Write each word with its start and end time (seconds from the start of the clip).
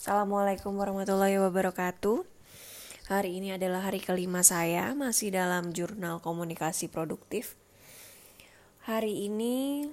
Assalamualaikum 0.00 0.80
warahmatullahi 0.80 1.36
wabarakatuh. 1.36 2.24
Hari 3.12 3.36
ini 3.36 3.52
adalah 3.52 3.84
hari 3.84 4.00
kelima 4.00 4.40
saya 4.40 4.96
masih 4.96 5.28
dalam 5.28 5.76
jurnal 5.76 6.24
komunikasi 6.24 6.88
produktif. 6.88 7.52
Hari 8.88 9.28
ini 9.28 9.84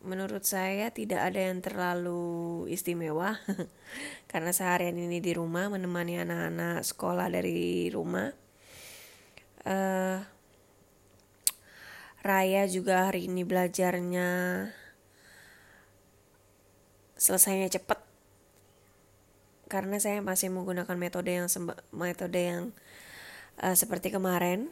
menurut 0.00 0.48
saya 0.48 0.88
tidak 0.88 1.20
ada 1.20 1.52
yang 1.52 1.60
terlalu 1.60 2.64
istimewa 2.72 3.36
karena 4.32 4.56
seharian 4.56 4.96
ini 4.96 5.20
di 5.20 5.36
rumah 5.36 5.68
menemani 5.68 6.16
anak-anak 6.16 6.80
sekolah 6.80 7.28
dari 7.28 7.92
rumah. 7.92 8.32
Uh, 9.68 10.24
Raya 12.24 12.64
juga 12.72 13.12
hari 13.12 13.28
ini 13.28 13.44
belajarnya 13.44 14.28
selesainya 17.26 17.66
cepat 17.66 17.98
karena 19.66 19.98
saya 19.98 20.22
masih 20.22 20.54
menggunakan 20.54 20.94
metode 20.94 21.34
yang 21.34 21.50
metode 21.90 22.38
yang 22.38 22.70
uh, 23.58 23.74
seperti 23.74 24.14
kemarin. 24.14 24.70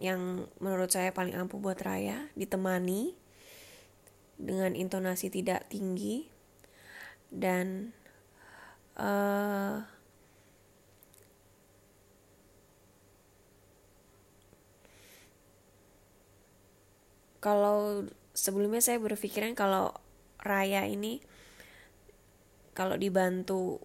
Yang 0.00 0.48
menurut 0.64 0.88
saya 0.88 1.12
paling 1.12 1.36
ampuh 1.36 1.60
buat 1.60 1.76
Raya 1.76 2.32
ditemani 2.32 3.12
dengan 4.40 4.72
intonasi 4.72 5.28
tidak 5.28 5.68
tinggi 5.68 6.24
dan 7.28 7.92
uh, 8.96 9.84
kalau 17.44 18.08
sebelumnya 18.32 18.80
saya 18.80 18.96
berpikiran 18.96 19.52
kalau 19.52 19.92
Raya 20.40 20.88
ini 20.88 21.20
kalau 22.72 22.96
dibantu 22.96 23.80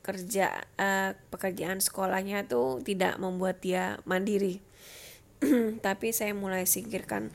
kerja 0.00 0.64
uh, 0.80 1.12
pekerjaan 1.28 1.84
sekolahnya 1.84 2.48
tuh 2.48 2.80
tidak 2.80 3.20
membuat 3.20 3.60
dia 3.60 4.00
mandiri. 4.08 4.64
Tapi 5.86 6.12
saya 6.16 6.32
mulai 6.32 6.64
singkirkan 6.64 7.28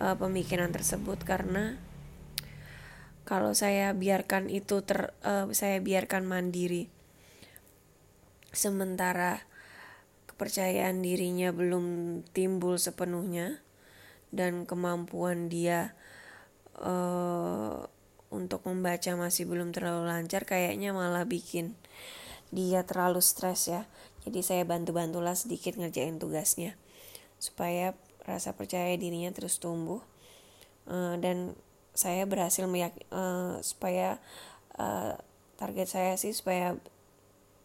uh, 0.00 0.16
pemikiran 0.16 0.72
tersebut 0.72 1.20
karena 1.22 1.76
kalau 3.28 3.52
saya 3.52 3.92
biarkan 3.92 4.48
itu 4.48 4.80
ter 4.80 5.12
uh, 5.20 5.52
saya 5.52 5.84
biarkan 5.84 6.24
mandiri 6.24 6.88
sementara 8.56 9.44
kepercayaan 10.24 11.04
dirinya 11.04 11.52
belum 11.52 12.20
timbul 12.32 12.80
sepenuhnya 12.80 13.60
dan 14.32 14.64
kemampuan 14.64 15.52
dia 15.52 15.92
uh, 16.82 17.86
untuk 18.28 18.64
membaca 18.68 19.10
masih 19.16 19.48
belum 19.48 19.72
terlalu 19.72 20.08
lancar 20.08 20.44
kayaknya 20.44 20.92
malah 20.92 21.24
bikin 21.24 21.74
dia 22.48 22.84
terlalu 22.84 23.20
stres 23.20 23.68
ya. 23.68 23.84
Jadi 24.24 24.40
saya 24.44 24.62
bantu-bantulah 24.64 25.36
sedikit 25.36 25.76
ngerjain 25.76 26.20
tugasnya 26.20 26.76
supaya 27.40 27.96
rasa 28.24 28.52
percaya 28.52 28.92
dirinya 28.96 29.32
terus 29.32 29.56
tumbuh. 29.60 30.00
Uh, 30.88 31.20
dan 31.20 31.52
saya 31.92 32.24
berhasil 32.24 32.64
meyak 32.64 32.96
uh, 33.12 33.60
supaya 33.60 34.22
uh, 34.80 35.18
target 35.58 35.88
saya 35.90 36.14
sih 36.16 36.32
supaya 36.32 36.78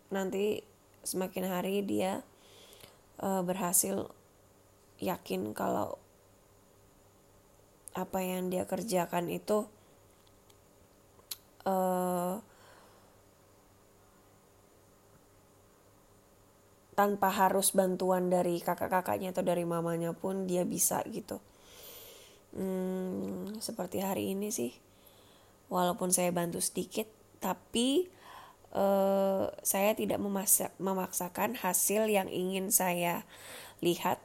nanti 0.10 0.66
semakin 1.06 1.46
hari 1.48 1.86
dia 1.86 2.26
uh, 3.22 3.46
berhasil 3.46 4.12
yakin 5.00 5.52
kalau 5.56 6.00
apa 7.94 8.20
yang 8.26 8.50
dia 8.50 8.66
kerjakan 8.66 9.30
itu 9.30 9.70
uh, 11.70 12.42
tanpa 16.94 17.30
harus 17.34 17.74
bantuan 17.74 18.30
dari 18.30 18.62
kakak-kakaknya 18.62 19.34
atau 19.34 19.42
dari 19.42 19.66
mamanya 19.66 20.14
pun 20.14 20.46
dia 20.46 20.62
bisa 20.66 21.02
gitu. 21.10 21.42
Hmm, 22.54 23.50
seperti 23.58 23.98
hari 24.06 24.38
ini 24.38 24.54
sih 24.54 24.70
walaupun 25.74 26.14
saya 26.14 26.30
bantu 26.30 26.62
sedikit 26.62 27.10
tapi 27.42 28.06
uh, 28.78 29.50
saya 29.66 29.98
tidak 29.98 30.22
memaksa, 30.22 30.70
memaksakan 30.78 31.58
hasil 31.58 32.06
yang 32.06 32.30
ingin 32.30 32.70
saya 32.70 33.26
lihat 33.82 34.22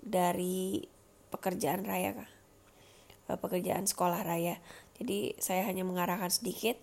dari 0.00 0.88
pekerjaan 1.34 1.82
raya? 1.82 2.14
Eh, 3.26 3.38
pekerjaan 3.40 3.90
sekolah 3.90 4.22
raya. 4.22 4.62
Jadi 5.00 5.34
saya 5.42 5.66
hanya 5.66 5.82
mengarahkan 5.82 6.30
sedikit 6.30 6.78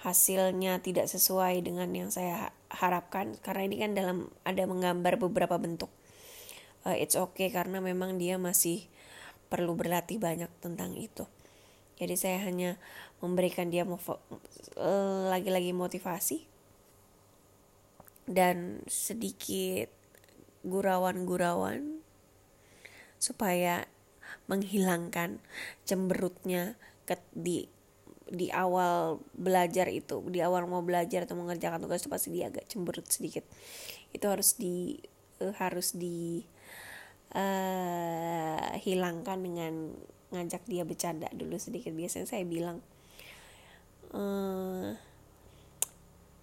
hasilnya 0.00 0.80
tidak 0.80 1.10
sesuai 1.10 1.60
dengan 1.66 1.90
yang 1.92 2.08
saya 2.12 2.52
harapkan 2.70 3.34
karena 3.42 3.62
ini 3.66 3.76
kan 3.80 3.92
dalam 3.96 4.18
ada 4.46 4.62
menggambar 4.64 5.20
beberapa 5.20 5.56
bentuk. 5.60 5.90
Uh, 6.86 6.94
it's 6.94 7.18
okay 7.18 7.50
karena 7.50 7.82
memang 7.82 8.14
dia 8.14 8.38
masih 8.38 8.86
perlu 9.50 9.74
berlatih 9.74 10.22
banyak 10.22 10.48
tentang 10.62 10.94
itu. 10.94 11.26
Jadi 11.96 12.14
saya 12.14 12.38
hanya 12.44 12.76
memberikan 13.18 13.72
dia 13.72 13.88
uh, 13.88 15.22
lagi-lagi 15.32 15.72
motivasi 15.72 16.44
dan 18.28 18.84
sedikit 18.86 19.88
gurauan-gurauan 20.66 21.95
supaya 23.18 23.88
menghilangkan 24.46 25.42
cemberutnya 25.86 26.78
ke, 27.06 27.18
di 27.34 27.66
di 28.26 28.50
awal 28.50 29.22
belajar 29.38 29.86
itu 29.86 30.18
di 30.26 30.42
awal 30.42 30.66
mau 30.66 30.82
belajar 30.82 31.30
atau 31.30 31.38
mengerjakan 31.38 31.78
tugas 31.78 32.02
itu 32.02 32.10
pasti 32.10 32.28
dia 32.34 32.50
agak 32.50 32.66
cemberut 32.66 33.06
sedikit. 33.06 33.46
Itu 34.10 34.26
harus 34.26 34.58
di 34.58 34.98
uh, 35.38 35.54
harus 35.62 35.94
di 35.94 36.42
uh, 37.38 38.66
hilangkan 38.82 39.38
dengan 39.38 39.94
ngajak 40.34 40.66
dia 40.66 40.82
bercanda 40.82 41.30
dulu 41.30 41.54
sedikit. 41.54 41.94
Biasanya 41.94 42.26
saya 42.26 42.42
bilang 42.42 42.82
uh, 44.10 44.90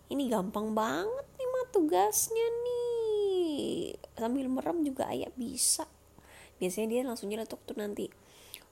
ini 0.07 0.31
gampang 0.31 0.71
banget 0.71 1.27
nih 1.35 1.47
mah 1.51 1.65
tugasnya 1.75 2.47
nih. 2.63 3.99
Sambil 4.15 4.47
merem 4.47 4.87
juga 4.87 5.11
ayah 5.11 5.31
bisa 5.35 5.83
biasanya 6.57 6.87
dia 6.89 7.01
langsung 7.05 7.29
nyeletuk 7.29 7.61
tuh 7.65 7.77
nanti. 7.77 8.09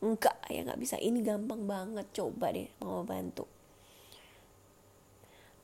Enggak 0.01 0.37
ya 0.49 0.65
nggak 0.65 0.81
bisa. 0.81 0.97
Ini 0.97 1.21
gampang 1.21 1.69
banget 1.69 2.09
coba 2.13 2.49
deh 2.49 2.67
mau 2.81 3.05
bantu. 3.05 3.45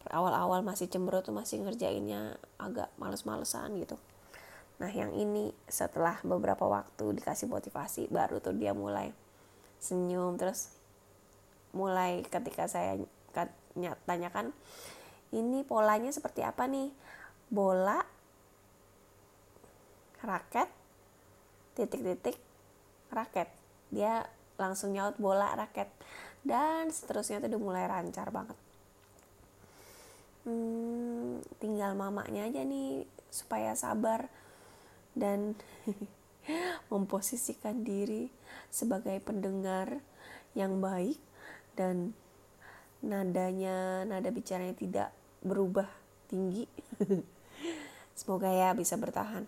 Awal-awal 0.07 0.63
masih 0.63 0.87
cemberut 0.87 1.27
tuh 1.27 1.35
masih 1.35 1.59
ngerjainnya 1.59 2.39
agak 2.55 2.87
males-malesan 2.95 3.75
gitu. 3.83 3.99
Nah 4.79 4.87
yang 4.93 5.11
ini 5.11 5.51
setelah 5.67 6.21
beberapa 6.23 6.63
waktu 6.63 7.17
dikasih 7.19 7.51
motivasi 7.51 8.07
baru 8.07 8.39
tuh 8.39 8.55
dia 8.55 8.71
mulai 8.71 9.11
senyum. 9.83 10.37
Terus 10.39 10.71
mulai 11.75 12.23
ketika 12.23 12.71
saya 12.71 12.95
tanyakan 14.07 14.55
ini 15.35 15.67
polanya 15.67 16.13
seperti 16.13 16.45
apa 16.45 16.69
nih? 16.71 16.93
Bola 17.51 17.99
raket 20.23 20.76
titik-titik 21.77 22.41
raket. 23.13 23.47
Dia 23.93 24.25
langsung 24.57 24.97
nyaut 24.97 25.15
bola 25.21 25.53
raket. 25.53 25.87
Dan 26.41 26.89
seterusnya 26.89 27.43
tuh 27.43 27.53
udah 27.53 27.61
mulai 27.61 27.85
lancar 27.85 28.33
banget. 28.33 28.57
Hmm, 30.47 31.43
tinggal 31.59 31.93
mamanya 31.93 32.47
aja 32.47 32.63
nih 32.63 33.03
supaya 33.27 33.75
sabar 33.75 34.31
dan 35.11 35.59
memposisikan 36.91 37.83
diri 37.83 38.31
sebagai 38.71 39.19
pendengar 39.19 39.99
yang 40.55 40.79
baik 40.79 41.19
dan 41.75 42.15
nadanya 43.03 44.07
nada 44.07 44.31
bicaranya 44.31 44.73
tidak 44.73 45.09
berubah 45.43 45.91
tinggi. 46.31 46.65
Semoga 48.17 48.49
ya 48.49 48.73
bisa 48.73 48.95
bertahan. 48.95 49.45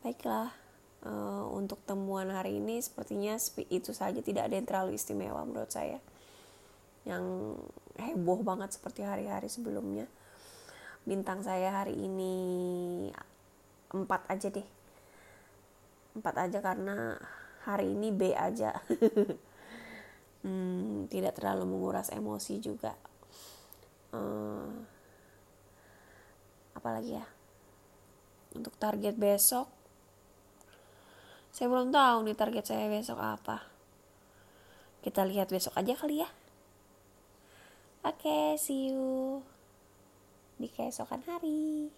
Baiklah 0.00 0.61
uh, 1.06 1.44
untuk 1.50 1.82
temuan 1.86 2.30
hari 2.30 2.58
ini 2.58 2.78
sepertinya 2.78 3.36
itu 3.70 3.90
saja 3.94 4.22
tidak 4.22 4.48
ada 4.50 4.54
yang 4.54 4.66
terlalu 4.68 4.90
istimewa 4.94 5.42
menurut 5.42 5.70
saya. 5.70 5.98
Yang 7.02 7.24
heboh 7.98 8.40
banget 8.46 8.78
seperti 8.78 9.02
hari-hari 9.02 9.50
sebelumnya. 9.50 10.06
Bintang 11.02 11.42
saya 11.42 11.82
hari 11.82 11.98
ini 11.98 12.34
empat 13.90 14.30
aja 14.30 14.48
deh. 14.48 14.66
Empat 16.14 16.34
aja 16.46 16.58
karena 16.62 17.18
hari 17.66 17.94
ini 17.94 18.08
B 18.14 18.32
aja. 18.32 18.74
Hmm, 20.42 21.06
tidak 21.06 21.38
terlalu 21.38 21.70
menguras 21.70 22.10
emosi 22.10 22.58
juga. 22.58 22.98
Uh, 24.10 24.74
apalagi 26.74 27.14
ya? 27.14 27.22
Untuk 28.58 28.74
target 28.74 29.14
besok 29.14 29.70
saya 31.52 31.68
belum 31.68 31.92
tahu 31.92 32.24
nih 32.24 32.36
target 32.36 32.64
saya 32.64 32.88
besok 32.88 33.20
apa. 33.20 33.68
Kita 35.04 35.28
lihat 35.28 35.52
besok 35.52 35.76
aja 35.76 35.92
kali 35.92 36.24
ya. 36.24 36.28
Oke 38.02 38.24
okay, 38.24 38.46
see 38.56 38.88
you. 38.88 39.44
Di 40.56 40.72
keesokan 40.72 41.20
hari 41.28 41.92